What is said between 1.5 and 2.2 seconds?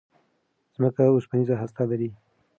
هسته لري.